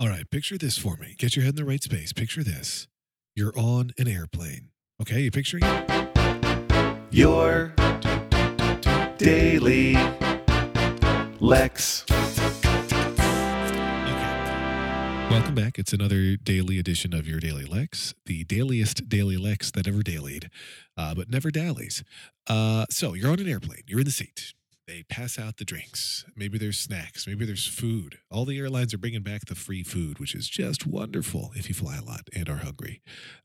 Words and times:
All 0.00 0.08
right, 0.08 0.24
picture 0.30 0.56
this 0.56 0.78
for 0.78 0.96
me. 0.96 1.14
Get 1.18 1.36
your 1.36 1.44
head 1.44 1.50
in 1.50 1.56
the 1.56 1.64
right 1.66 1.82
space. 1.82 2.14
Picture 2.14 2.42
this. 2.42 2.88
You're 3.36 3.52
on 3.54 3.90
an 3.98 4.08
airplane. 4.08 4.70
Okay, 4.98 5.20
you 5.20 5.30
picturing? 5.30 5.62
Your 7.10 7.74
daily 9.18 9.96
Lex. 11.38 12.06
Welcome 15.28 15.54
back. 15.54 15.78
It's 15.78 15.92
another 15.92 16.36
daily 16.36 16.78
edition 16.78 17.12
of 17.12 17.28
your 17.28 17.38
Daily 17.38 17.66
Lex, 17.66 18.14
the 18.24 18.44
dailiest 18.44 19.06
Daily 19.06 19.36
Lex 19.36 19.70
that 19.72 19.86
ever 19.86 20.02
dallied, 20.02 20.48
uh, 20.96 21.14
but 21.14 21.28
never 21.28 21.50
dallies. 21.50 22.02
Uh, 22.46 22.86
so 22.88 23.12
you're 23.12 23.30
on 23.30 23.38
an 23.38 23.46
airplane. 23.46 23.82
You're 23.86 24.00
in 24.00 24.06
the 24.06 24.12
seat. 24.12 24.54
They 24.86 25.04
pass 25.04 25.38
out 25.38 25.56
the 25.56 25.64
drinks. 25.64 26.24
Maybe 26.34 26.58
there's 26.58 26.78
snacks. 26.78 27.26
Maybe 27.26 27.44
there's 27.44 27.66
food. 27.66 28.18
All 28.30 28.44
the 28.44 28.58
airlines 28.58 28.92
are 28.92 28.98
bringing 28.98 29.22
back 29.22 29.46
the 29.46 29.54
free 29.54 29.82
food, 29.84 30.18
which 30.18 30.34
is 30.34 30.48
just 30.48 30.86
wonderful 30.86 31.52
if 31.54 31.68
you 31.68 31.74
fly 31.74 31.96
a 31.96 32.02
lot 32.02 32.22
and 32.34 32.48
are 32.48 32.56
hungry. 32.56 33.00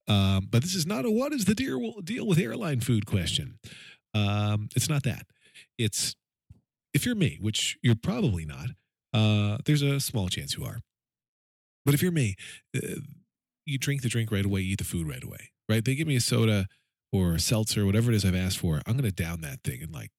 Um, 0.08 0.48
but 0.50 0.64
this 0.64 0.74
is 0.74 0.88
not 0.88 1.06
a 1.06 1.12
what 1.12 1.34
is 1.34 1.46
the 1.46 1.54
deal, 1.54 2.26
with 2.26 2.40
airline 2.40 2.80
food 2.80 3.06
question. 3.06 3.60
Um, 4.14 4.70
it's 4.76 4.90
not 4.90 5.04
that. 5.04 5.28
It's 5.78 6.16
if 6.94 7.06
you're 7.06 7.16
me, 7.16 7.38
which 7.40 7.78
you're 7.84 7.96
probably 7.96 8.46
not. 8.46 8.70
Uh, 9.14 9.58
there's 9.66 9.82
a 9.82 10.00
small 10.00 10.28
chance 10.30 10.58
you 10.58 10.66
are. 10.66 10.80
But 11.86 11.94
if 11.94 12.02
you're 12.02 12.12
me, 12.12 12.36
uh, 12.76 13.02
you 13.66 13.78
drink 13.78 14.02
the 14.02 14.10
drink 14.10 14.32
right 14.32 14.46
away, 14.46 14.62
eat 14.62 14.80
the 14.80 14.84
food 14.84 15.08
right 15.08 15.24
away, 15.24 15.52
right? 15.70 15.86
They 15.86 15.96
give 15.96 16.08
me 16.08 16.16
a 16.16 16.22
soda 16.22 16.68
or 17.12 17.34
a 17.34 17.40
seltzer, 17.40 17.86
whatever 17.86 18.12
it 18.12 18.16
is 18.16 18.26
I've 18.26 18.36
asked 18.36 18.58
for. 18.58 18.82
I'm 18.86 18.98
going 18.98 19.10
to 19.10 19.12
down 19.12 19.42
that 19.42 19.64
thing 19.64 19.82
in 19.82 19.92
like 19.92 20.10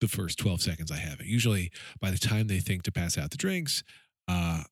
the 0.00 0.08
first 0.08 0.38
12 0.38 0.60
seconds 0.60 0.90
I 0.90 0.96
have 0.96 1.20
it. 1.20 1.26
Usually, 1.26 1.70
by 2.00 2.10
the 2.10 2.18
time 2.18 2.46
they 2.46 2.58
think 2.58 2.82
to 2.84 2.92
pass 2.92 3.16
out 3.16 3.30
the 3.30 3.36
drinks, 3.36 3.82
uh, 4.28 4.62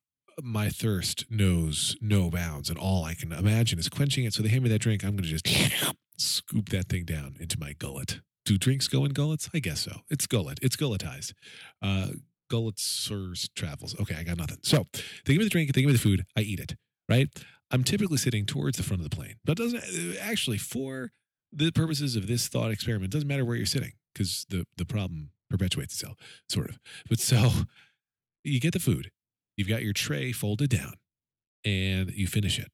my 0.41 0.69
thirst 0.69 1.25
knows 1.29 1.95
no 2.01 2.29
bounds, 2.29 2.69
and 2.69 2.77
all 2.77 3.05
I 3.05 3.13
can 3.13 3.31
imagine 3.31 3.79
is 3.79 3.89
quenching 3.89 4.25
it. 4.25 4.33
So 4.33 4.43
they 4.43 4.49
hand 4.49 4.63
me 4.63 4.69
that 4.69 4.79
drink. 4.79 5.03
I'm 5.03 5.11
going 5.11 5.23
to 5.23 5.29
just 5.29 5.47
scoop 6.17 6.69
that 6.69 6.89
thing 6.89 7.05
down 7.05 7.37
into 7.39 7.59
my 7.59 7.73
gullet. 7.73 8.19
Do 8.45 8.57
drinks 8.57 8.87
go 8.87 9.05
in 9.05 9.13
gullets? 9.13 9.49
I 9.53 9.59
guess 9.59 9.79
so. 9.79 10.01
It's 10.09 10.27
gullet. 10.27 10.59
It's 10.61 10.75
gulletized. 10.75 11.33
Uh, 11.81 12.07
Gullitser's 12.51 13.49
travels. 13.55 13.99
Okay, 13.99 14.15
I 14.15 14.23
got 14.23 14.37
nothing. 14.37 14.59
So 14.61 14.85
they 15.25 15.33
give 15.33 15.39
me 15.39 15.45
the 15.45 15.49
drink, 15.49 15.73
they 15.73 15.81
give 15.81 15.87
me 15.87 15.93
the 15.93 15.99
food, 15.99 16.25
I 16.35 16.41
eat 16.41 16.59
it, 16.59 16.75
right? 17.09 17.27
I'm 17.71 17.83
typically 17.83 18.17
sitting 18.17 18.45
towards 18.45 18.77
the 18.77 18.83
front 18.83 19.03
of 19.03 19.09
the 19.09 19.15
plane. 19.15 19.35
But 19.43 19.57
doesn't 19.57 19.83
uh, 19.83 20.19
actually, 20.21 20.59
for 20.59 21.11
the 21.51 21.71
purposes 21.71 22.15
of 22.15 22.27
this 22.27 22.47
thought 22.47 22.71
experiment, 22.71 23.11
doesn't 23.11 23.27
matter 23.27 23.43
where 23.45 23.55
you're 23.55 23.65
sitting 23.65 23.93
because 24.15 24.45
the, 24.49 24.65
the 24.77 24.85
problem 24.85 25.31
perpetuates 25.49 25.93
itself, 25.93 26.17
sort 26.49 26.69
of. 26.69 26.79
But 27.09 27.19
so 27.19 27.51
you 28.43 28.59
get 28.59 28.73
the 28.73 28.79
food, 28.79 29.11
you've 29.57 29.67
got 29.67 29.83
your 29.83 29.93
tray 29.93 30.31
folded 30.31 30.69
down, 30.69 30.93
and 31.63 32.11
you 32.11 32.27
finish 32.27 32.57
it. 32.57 32.71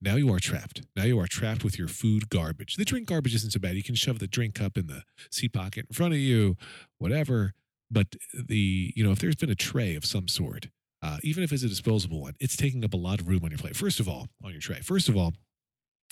Now 0.00 0.14
you 0.14 0.32
are 0.32 0.38
trapped. 0.38 0.82
Now 0.94 1.04
you 1.04 1.18
are 1.18 1.26
trapped 1.26 1.64
with 1.64 1.78
your 1.78 1.88
food 1.88 2.28
garbage. 2.28 2.76
The 2.76 2.84
drink 2.84 3.08
garbage 3.08 3.34
isn't 3.34 3.52
so 3.52 3.58
bad. 3.58 3.74
You 3.74 3.82
can 3.82 3.96
shove 3.96 4.20
the 4.20 4.28
drink 4.28 4.54
cup 4.54 4.76
in 4.76 4.86
the 4.86 5.02
seat 5.30 5.52
pocket 5.52 5.86
in 5.90 5.94
front 5.94 6.14
of 6.14 6.20
you, 6.20 6.56
whatever. 6.98 7.54
But 7.90 8.14
the, 8.32 8.92
you 8.94 9.02
know, 9.02 9.12
if 9.12 9.18
there's 9.18 9.34
been 9.34 9.50
a 9.50 9.56
tray 9.56 9.96
of 9.96 10.04
some 10.04 10.28
sort, 10.28 10.68
uh, 11.02 11.18
even 11.22 11.42
if 11.42 11.52
it's 11.52 11.62
a 11.62 11.68
disposable 11.68 12.20
one, 12.20 12.34
it's 12.38 12.56
taking 12.56 12.84
up 12.84 12.94
a 12.94 12.96
lot 12.96 13.20
of 13.20 13.28
room 13.28 13.40
on 13.44 13.50
your 13.50 13.58
plate. 13.58 13.76
First 13.76 13.98
of 13.98 14.08
all, 14.08 14.28
on 14.44 14.52
your 14.52 14.60
tray. 14.60 14.80
First 14.80 15.08
of 15.08 15.16
all, 15.16 15.32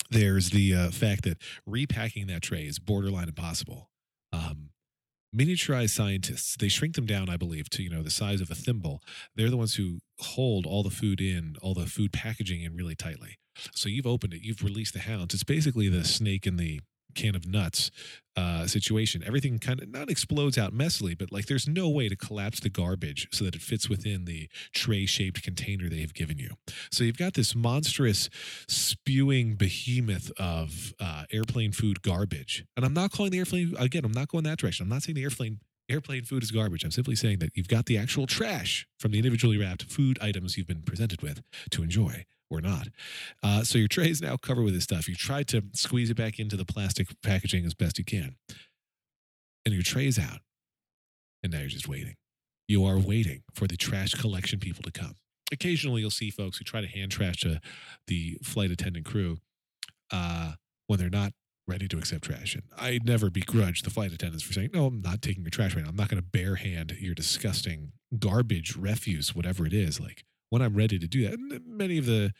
there's 0.09 0.49
the 0.49 0.73
uh, 0.73 0.91
fact 0.91 1.23
that 1.23 1.37
repacking 1.65 2.27
that 2.27 2.41
tray 2.41 2.63
is 2.63 2.79
borderline 2.79 3.27
impossible. 3.27 3.89
Um, 4.31 4.69
miniaturized 5.35 5.91
scientists, 5.91 6.55
they 6.57 6.67
shrink 6.67 6.95
them 6.95 7.05
down, 7.05 7.29
I 7.29 7.37
believe, 7.37 7.69
to 7.71 7.83
you 7.83 7.89
know 7.89 8.03
the 8.03 8.09
size 8.09 8.41
of 8.41 8.51
a 8.51 8.55
thimble. 8.55 9.01
They're 9.35 9.49
the 9.49 9.57
ones 9.57 9.75
who 9.75 9.99
hold 10.19 10.65
all 10.65 10.83
the 10.83 10.89
food 10.89 11.21
in, 11.21 11.55
all 11.61 11.73
the 11.73 11.85
food 11.85 12.11
packaging 12.13 12.61
in 12.61 12.75
really 12.75 12.95
tightly. 12.95 13.37
So 13.73 13.89
you've 13.89 14.07
opened 14.07 14.33
it, 14.33 14.41
you've 14.43 14.63
released 14.63 14.93
the 14.93 14.99
hounds. 14.99 15.33
It's 15.33 15.43
basically 15.43 15.89
the 15.89 16.03
snake 16.03 16.45
in 16.45 16.57
the 16.57 16.81
can 17.15 17.35
of 17.35 17.47
nuts 17.47 17.91
uh, 18.35 18.67
situation. 18.67 19.23
Everything 19.25 19.57
kind 19.57 19.81
of 19.81 19.89
not 19.89 20.09
explodes 20.09 20.57
out 20.57 20.73
messily, 20.73 21.17
but 21.17 21.31
like 21.31 21.47
there's 21.47 21.67
no 21.67 21.89
way 21.89 22.07
to 22.07 22.15
collapse 22.15 22.59
the 22.59 22.69
garbage 22.69 23.27
so 23.31 23.43
that 23.43 23.55
it 23.55 23.61
fits 23.61 23.89
within 23.89 24.25
the 24.25 24.47
tray 24.73 25.05
shaped 25.05 25.41
container 25.41 25.89
they 25.89 26.01
have 26.01 26.13
given 26.13 26.37
you. 26.37 26.51
So 26.91 27.03
you've 27.03 27.17
got 27.17 27.33
this 27.33 27.55
monstrous 27.55 28.29
spewing 28.67 29.55
behemoth 29.55 30.31
of 30.37 30.93
uh, 30.99 31.23
airplane 31.31 31.71
food 31.71 32.01
garbage. 32.01 32.63
And 32.75 32.85
I'm 32.85 32.93
not 32.93 33.11
calling 33.11 33.31
the 33.31 33.39
airplane, 33.39 33.73
again, 33.79 34.05
I'm 34.05 34.11
not 34.11 34.27
going 34.27 34.43
that 34.43 34.59
direction. 34.59 34.83
I'm 34.83 34.89
not 34.89 35.03
saying 35.03 35.15
the 35.15 35.23
airplane 35.23 35.59
airplane 35.89 36.23
food 36.23 36.43
is 36.43 36.51
garbage. 36.51 36.83
I'm 36.83 36.91
simply 36.91 37.15
saying 37.15 37.39
that 37.39 37.51
you've 37.55 37.69
got 37.69 37.85
the 37.85 37.97
actual 37.97 38.27
trash 38.27 38.85
from 38.99 39.11
the 39.11 39.19
individually 39.19 39.57
wrapped 39.57 39.83
food 39.83 40.19
items 40.21 40.57
you've 40.57 40.67
been 40.67 40.81
presented 40.81 41.21
with 41.21 41.41
to 41.71 41.81
enjoy 41.81 42.25
or 42.49 42.61
not. 42.61 42.87
Uh, 43.43 43.63
so 43.63 43.77
your 43.77 43.87
tray 43.87 44.09
is 44.09 44.21
now 44.21 44.37
covered 44.37 44.63
with 44.63 44.73
this 44.73 44.83
stuff. 44.83 45.07
You 45.07 45.15
tried 45.15 45.47
to 45.49 45.63
squeeze 45.73 46.09
it 46.09 46.17
back 46.17 46.39
into 46.39 46.55
the 46.55 46.65
plastic 46.65 47.07
packaging 47.21 47.65
as 47.65 47.73
best 47.73 47.97
you 47.97 48.05
can. 48.05 48.35
And 49.65 49.73
your 49.73 49.83
tray 49.83 50.07
is 50.07 50.17
out. 50.17 50.39
And 51.43 51.51
now 51.51 51.59
you're 51.59 51.67
just 51.67 51.87
waiting. 51.87 52.15
You 52.67 52.85
are 52.85 52.97
waiting 52.97 53.43
for 53.53 53.67
the 53.67 53.77
trash 53.77 54.13
collection 54.13 54.59
people 54.59 54.83
to 54.83 54.91
come. 54.91 55.15
Occasionally, 55.51 56.01
you'll 56.01 56.09
see 56.09 56.29
folks 56.29 56.57
who 56.57 56.65
try 56.65 56.81
to 56.81 56.87
hand 56.87 57.11
trash 57.11 57.37
to 57.41 57.61
the 58.07 58.37
flight 58.43 58.71
attendant 58.71 59.05
crew 59.05 59.37
uh, 60.11 60.53
when 60.87 60.99
they're 60.99 61.09
not 61.09 61.31
ready 61.67 61.87
to 61.87 61.97
accept 61.97 62.23
trash. 62.23 62.55
And 62.55 62.63
I 62.77 62.99
never 63.03 63.29
begrudge 63.29 63.81
the 63.81 63.89
flight 63.89 64.13
attendants 64.13 64.43
for 64.43 64.53
saying, 64.53 64.71
no, 64.73 64.87
I'm 64.87 65.01
not 65.01 65.21
taking 65.21 65.43
your 65.43 65.51
trash 65.51 65.75
right 65.75 65.83
now. 65.83 65.89
I'm 65.89 65.95
not 65.95 66.09
going 66.09 66.21
to 66.21 66.27
bare 66.27 66.55
hand 66.55 66.95
your 66.99 67.13
disgusting 67.13 67.91
garbage, 68.17 68.75
refuse, 68.75 69.35
whatever 69.35 69.65
it 69.65 69.73
is. 69.73 69.99
Like, 69.99 70.23
when 70.49 70.61
I'm 70.61 70.75
ready 70.75 70.99
to 70.99 71.07
do 71.07 71.23
that. 71.23 71.33
And 71.33 71.61
many 71.65 71.97
of 71.97 72.05
the 72.05 72.31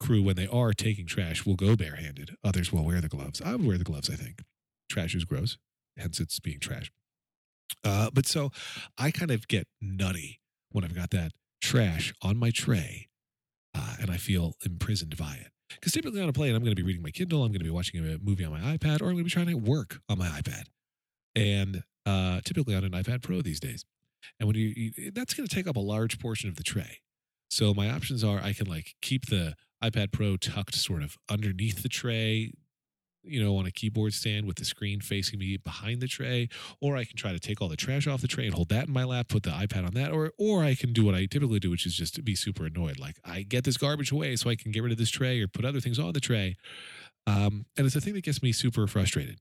crew, 0.00 0.22
when 0.22 0.36
they 0.36 0.46
are 0.46 0.72
taking 0.72 1.06
trash, 1.06 1.46
will 1.46 1.56
go 1.56 1.76
barehanded. 1.76 2.36
Others 2.44 2.72
will 2.72 2.84
wear 2.84 3.00
the 3.00 3.08
gloves. 3.08 3.40
I 3.40 3.52
would 3.52 3.66
wear 3.66 3.78
the 3.78 3.84
gloves, 3.84 4.10
I 4.10 4.14
think. 4.14 4.42
Trash 4.90 5.14
is 5.14 5.24
gross, 5.24 5.58
hence 5.96 6.20
it's 6.20 6.38
being 6.38 6.60
trash. 6.60 6.92
Uh, 7.82 8.10
but 8.12 8.26
so 8.26 8.50
I 8.98 9.10
kind 9.10 9.30
of 9.30 9.48
get 9.48 9.66
nutty 9.80 10.40
when 10.70 10.84
I've 10.84 10.94
got 10.94 11.10
that 11.10 11.32
trash 11.60 12.14
on 12.22 12.36
my 12.36 12.50
tray 12.50 13.08
uh, 13.74 13.96
and 14.00 14.10
I 14.10 14.16
feel 14.16 14.54
imprisoned 14.64 15.16
by 15.16 15.38
it. 15.40 15.50
Because 15.70 15.92
typically 15.92 16.22
on 16.22 16.28
a 16.28 16.32
plane, 16.32 16.54
I'm 16.54 16.62
going 16.62 16.74
to 16.74 16.80
be 16.80 16.86
reading 16.86 17.02
my 17.02 17.10
Kindle, 17.10 17.42
I'm 17.42 17.50
going 17.50 17.58
to 17.58 17.64
be 17.64 17.70
watching 17.70 18.00
a 18.00 18.18
movie 18.22 18.44
on 18.44 18.52
my 18.52 18.76
iPad, 18.76 19.00
or 19.00 19.06
I'm 19.06 19.14
going 19.14 19.18
to 19.18 19.24
be 19.24 19.30
trying 19.30 19.48
to 19.48 19.54
work 19.54 20.00
on 20.08 20.18
my 20.18 20.28
iPad. 20.28 20.64
And 21.34 21.82
uh, 22.06 22.40
typically 22.44 22.74
on 22.74 22.84
an 22.84 22.92
iPad 22.92 23.22
Pro 23.22 23.42
these 23.42 23.60
days. 23.60 23.84
And 24.38 24.46
when 24.46 24.56
you, 24.56 24.72
you 24.76 25.10
that's 25.10 25.34
going 25.34 25.46
to 25.46 25.54
take 25.54 25.66
up 25.66 25.76
a 25.76 25.80
large 25.80 26.18
portion 26.18 26.48
of 26.48 26.56
the 26.56 26.62
tray. 26.62 27.00
So 27.48 27.72
my 27.74 27.90
options 27.90 28.24
are 28.24 28.40
I 28.40 28.52
can 28.52 28.66
like 28.66 28.94
keep 29.00 29.26
the 29.26 29.54
iPad 29.82 30.12
Pro 30.12 30.36
tucked 30.36 30.74
sort 30.74 31.02
of 31.02 31.16
underneath 31.28 31.82
the 31.82 31.88
tray, 31.88 32.52
you 33.22 33.42
know, 33.42 33.56
on 33.56 33.66
a 33.66 33.70
keyboard 33.70 34.14
stand 34.14 34.46
with 34.46 34.56
the 34.56 34.64
screen 34.64 35.00
facing 35.00 35.38
me 35.38 35.56
behind 35.56 36.00
the 36.00 36.06
tray, 36.06 36.48
or 36.80 36.96
I 36.96 37.04
can 37.04 37.16
try 37.16 37.32
to 37.32 37.40
take 37.40 37.60
all 37.60 37.68
the 37.68 37.76
trash 37.76 38.06
off 38.06 38.20
the 38.20 38.28
tray 38.28 38.46
and 38.46 38.54
hold 38.54 38.68
that 38.70 38.86
in 38.86 38.92
my 38.92 39.04
lap, 39.04 39.28
put 39.28 39.42
the 39.42 39.50
iPad 39.50 39.86
on 39.86 39.94
that, 39.94 40.12
or 40.12 40.32
or 40.38 40.64
I 40.64 40.74
can 40.74 40.92
do 40.92 41.04
what 41.04 41.14
I 41.14 41.26
typically 41.26 41.60
do, 41.60 41.70
which 41.70 41.86
is 41.86 41.94
just 41.94 42.24
be 42.24 42.34
super 42.34 42.66
annoyed. 42.66 42.98
Like 42.98 43.16
I 43.24 43.42
get 43.42 43.64
this 43.64 43.76
garbage 43.76 44.12
away 44.12 44.36
so 44.36 44.50
I 44.50 44.56
can 44.56 44.72
get 44.72 44.82
rid 44.82 44.92
of 44.92 44.98
this 44.98 45.10
tray 45.10 45.40
or 45.40 45.48
put 45.48 45.64
other 45.64 45.80
things 45.80 45.98
on 45.98 46.12
the 46.12 46.20
tray. 46.20 46.56
Um, 47.26 47.66
and 47.76 47.86
it's 47.86 47.96
a 47.96 48.00
thing 48.00 48.14
that 48.14 48.24
gets 48.24 48.42
me 48.42 48.52
super 48.52 48.86
frustrated. 48.86 49.38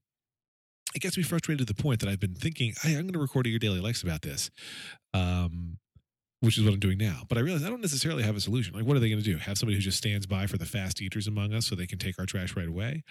It 0.96 1.02
gets 1.02 1.18
me 1.18 1.24
frustrated 1.24 1.68
to 1.68 1.74
the 1.74 1.80
point 1.80 2.00
that 2.00 2.10
I've 2.10 2.20
been 2.20 2.36
thinking, 2.36 2.74
hey, 2.82 2.94
I'm 2.96 3.02
going 3.02 3.14
to 3.14 3.20
record 3.20 3.46
a 3.46 3.50
your 3.50 3.60
daily 3.60 3.82
Lex 3.82 4.02
about 4.02 4.22
this. 4.22 4.50
Um, 5.14 5.78
which 6.45 6.57
is 6.57 6.63
what 6.63 6.73
I'm 6.73 6.79
doing 6.79 6.97
now. 6.97 7.23
But 7.28 7.38
I 7.38 7.41
realize 7.41 7.63
I 7.63 7.69
don't 7.69 7.81
necessarily 7.81 8.23
have 8.23 8.35
a 8.35 8.39
solution. 8.39 8.75
Like, 8.75 8.85
what 8.85 8.95
are 8.95 9.00
they 9.00 9.09
going 9.09 9.22
to 9.22 9.25
do? 9.25 9.38
Have 9.38 9.57
somebody 9.57 9.75
who 9.75 9.81
just 9.81 9.97
stands 9.97 10.25
by 10.28 10.45
for 10.45 10.57
the 10.57 10.66
fast 10.66 11.01
eaters 11.01 11.28
among 11.28 11.53
us 11.53 11.66
so 11.66 11.75
they 11.75 11.88
can 11.88 11.97
take 11.97 12.19
our 12.19 12.25
trash 12.25 12.56
right 12.56 12.67
away? 12.67 13.03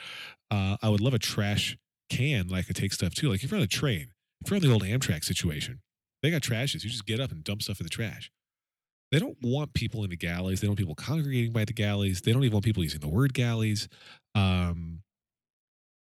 Uh, 0.51 0.77
I 0.83 0.89
would 0.89 1.01
love 1.01 1.15
a 1.15 1.19
trash 1.19 1.77
can 2.11 2.49
like 2.49 2.67
I 2.69 2.73
take 2.73 2.93
stuff 2.93 3.15
too. 3.15 3.31
Like 3.31 3.43
if 3.43 3.51
you're 3.51 3.59
on 3.59 3.65
a 3.65 3.69
train, 3.69 4.09
if 4.41 4.51
you're 4.51 4.57
on 4.57 4.63
the 4.63 4.73
old 4.73 4.83
Amtrak 4.83 5.25
situation, 5.25 5.81
they 6.23 6.31
got 6.31 6.43
trashes. 6.43 6.85
You 6.85 6.91
just 6.91 7.07
get 7.07 7.21
up 7.21 7.33
and 7.33 7.43
dump 7.43 7.63
stuff 7.63 7.81
in 7.81 7.85
the 7.85 7.91
trash. 7.91 8.31
They 9.11 9.19
don't 9.19 9.37
want 9.43 9.75
people 9.75 10.05
in 10.05 10.11
the 10.11 10.17
galleys. 10.17 10.61
They 10.61 10.67
don't 10.67 10.73
want 10.73 10.79
people 10.79 10.95
congregating 10.95 11.53
by 11.53 11.65
the 11.65 11.73
galleys. 11.73 12.21
They 12.21 12.33
don't 12.33 12.43
even 12.43 12.55
want 12.55 12.65
people 12.65 12.83
using 12.83 13.01
the 13.01 13.09
word 13.09 13.35
galleys. 13.35 13.89
Um, 14.35 15.03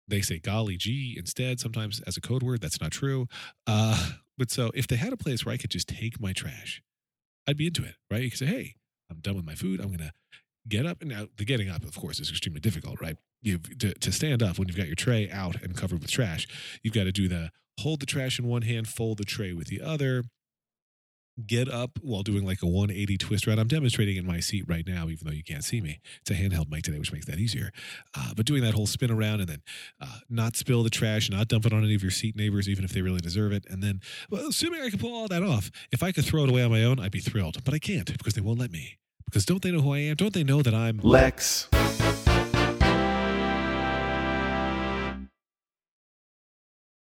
they 0.07 0.21
say 0.21 0.39
golly 0.39 0.77
gee 0.77 1.15
instead 1.17 1.59
sometimes 1.59 2.01
as 2.01 2.17
a 2.17 2.21
code 2.21 2.43
word. 2.43 2.61
That's 2.61 2.81
not 2.81 2.91
true. 2.91 3.27
Uh, 3.67 4.11
but 4.37 4.51
so 4.51 4.71
if 4.73 4.87
they 4.87 4.95
had 4.95 5.13
a 5.13 5.17
place 5.17 5.45
where 5.45 5.53
I 5.53 5.57
could 5.57 5.69
just 5.69 5.87
take 5.87 6.19
my 6.19 6.33
trash 6.33 6.81
I'd 7.49 7.57
be 7.57 7.65
into 7.65 7.83
it, 7.83 7.95
right? 8.11 8.21
You 8.21 8.29
could 8.29 8.37
say, 8.37 8.45
hey, 8.45 8.75
I'm 9.09 9.21
done 9.21 9.35
with 9.35 9.45
my 9.45 9.55
food. 9.55 9.79
I'm 9.79 9.87
going 9.87 9.97
to 9.97 10.11
get 10.67 10.85
up. 10.85 11.01
And 11.01 11.09
now 11.09 11.25
the 11.35 11.45
getting 11.45 11.67
up, 11.67 11.83
of 11.83 11.95
course, 11.97 12.19
is 12.19 12.29
extremely 12.29 12.59
difficult, 12.61 13.01
right? 13.01 13.17
You've 13.41 13.79
to, 13.79 13.93
to 13.95 14.11
stand 14.11 14.43
up 14.43 14.59
when 14.59 14.67
you've 14.67 14.77
got 14.77 14.85
your 14.85 14.95
tray 14.95 15.31
out 15.31 15.59
and 15.63 15.75
covered 15.75 15.99
with 15.99 16.11
trash. 16.11 16.47
You've 16.83 16.93
got 16.93 17.05
to 17.05 17.11
do 17.11 17.27
the 17.27 17.49
hold 17.79 18.01
the 18.01 18.05
trash 18.05 18.37
in 18.37 18.45
one 18.45 18.61
hand, 18.61 18.87
fold 18.87 19.17
the 19.17 19.23
tray 19.23 19.53
with 19.53 19.67
the 19.67 19.81
other, 19.81 20.25
get 21.45 21.69
up 21.69 21.99
while 22.01 22.23
doing 22.23 22.45
like 22.45 22.61
a 22.61 22.67
180 22.67 23.17
twist 23.17 23.47
around. 23.47 23.59
I'm 23.59 23.67
demonstrating 23.67 24.17
in 24.17 24.25
my 24.25 24.39
seat 24.39 24.65
right 24.67 24.85
now, 24.85 25.09
even 25.09 25.27
though 25.27 25.33
you 25.33 25.43
can't 25.43 25.63
see 25.63 25.81
me. 25.81 25.99
It's 26.21 26.31
a 26.31 26.33
handheld 26.33 26.69
mic 26.69 26.83
today, 26.83 26.99
which 26.99 27.11
makes 27.11 27.25
that 27.25 27.39
easier. 27.39 27.71
Uh, 28.15 28.33
but 28.35 28.45
doing 28.45 28.61
that 28.63 28.73
whole 28.73 28.87
spin 28.87 29.11
around 29.11 29.41
and 29.41 29.49
then 29.49 29.61
uh, 30.01 30.19
not 30.29 30.55
spill 30.55 30.83
the 30.83 30.89
trash, 30.89 31.29
not 31.29 31.47
dump 31.47 31.65
it 31.65 31.73
on 31.73 31.83
any 31.83 31.95
of 31.95 32.01
your 32.01 32.11
seat 32.11 32.35
neighbors, 32.35 32.67
even 32.67 32.83
if 32.83 32.91
they 32.91 33.01
really 33.01 33.19
deserve 33.19 33.51
it. 33.51 33.65
And 33.69 33.83
then, 33.83 34.01
well, 34.29 34.47
assuming 34.47 34.81
I 34.81 34.89
can 34.89 34.99
pull 34.99 35.15
all 35.15 35.27
that 35.27 35.43
off, 35.43 35.71
if 35.91 36.03
I 36.03 36.11
could 36.11 36.25
throw 36.25 36.43
it 36.43 36.49
away 36.49 36.63
on 36.63 36.71
my 36.71 36.83
own, 36.83 36.99
I'd 36.99 37.11
be 37.11 37.19
thrilled. 37.19 37.63
But 37.63 37.73
I 37.73 37.79
can't 37.79 38.05
because 38.17 38.33
they 38.33 38.41
won't 38.41 38.59
let 38.59 38.71
me. 38.71 38.97
Because 39.25 39.45
don't 39.45 39.61
they 39.61 39.71
know 39.71 39.81
who 39.81 39.93
I 39.93 39.99
am? 39.99 40.15
Don't 40.15 40.33
they 40.33 40.43
know 40.43 40.61
that 40.61 40.73
I'm 40.73 40.97
Lex. 41.03 41.69